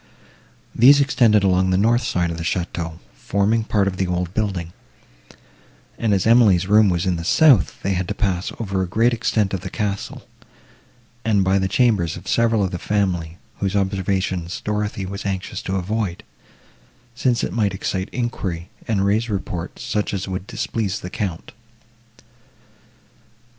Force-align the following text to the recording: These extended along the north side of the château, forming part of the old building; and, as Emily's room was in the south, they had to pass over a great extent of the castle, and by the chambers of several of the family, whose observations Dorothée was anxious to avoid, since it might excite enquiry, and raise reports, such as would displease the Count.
These 0.73 0.99
extended 0.99 1.43
along 1.43 1.69
the 1.69 1.77
north 1.77 2.01
side 2.01 2.31
of 2.31 2.37
the 2.39 2.43
château, 2.43 2.97
forming 3.13 3.63
part 3.63 3.87
of 3.87 3.97
the 3.97 4.07
old 4.07 4.33
building; 4.33 4.73
and, 5.95 6.11
as 6.11 6.25
Emily's 6.25 6.65
room 6.65 6.89
was 6.89 7.05
in 7.05 7.17
the 7.17 7.23
south, 7.23 7.79
they 7.83 7.93
had 7.93 8.07
to 8.07 8.15
pass 8.15 8.51
over 8.59 8.81
a 8.81 8.87
great 8.87 9.13
extent 9.13 9.53
of 9.53 9.61
the 9.61 9.69
castle, 9.69 10.27
and 11.23 11.43
by 11.43 11.59
the 11.59 11.67
chambers 11.67 12.17
of 12.17 12.27
several 12.27 12.63
of 12.63 12.71
the 12.71 12.79
family, 12.79 13.37
whose 13.59 13.75
observations 13.75 14.59
Dorothée 14.65 15.05
was 15.07 15.23
anxious 15.23 15.61
to 15.61 15.75
avoid, 15.75 16.23
since 17.13 17.43
it 17.43 17.53
might 17.53 17.75
excite 17.75 18.09
enquiry, 18.11 18.69
and 18.87 19.05
raise 19.05 19.29
reports, 19.29 19.83
such 19.83 20.15
as 20.15 20.27
would 20.27 20.47
displease 20.47 21.01
the 21.01 21.11
Count. 21.11 21.51